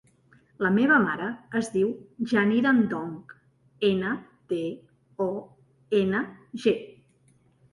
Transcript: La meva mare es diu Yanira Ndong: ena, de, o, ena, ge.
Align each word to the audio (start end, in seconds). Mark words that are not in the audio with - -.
La 0.65 0.69
meva 0.75 0.95
mare 1.01 1.25
es 1.59 1.67
diu 1.75 1.91
Yanira 2.31 2.71
Ndong: 2.77 3.11
ena, 3.91 4.15
de, 4.55 4.63
o, 5.27 5.31
ena, 6.03 6.25
ge. 6.65 6.75